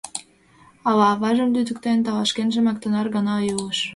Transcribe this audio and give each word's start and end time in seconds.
Ала 0.89 1.05
аважым 1.13 1.49
лӱдыктеныт, 1.55 2.07
ала 2.11 2.23
шкенжымак— 2.29 2.77
тынар 2.81 3.07
гына 3.15 3.35
илыш. 3.49 3.79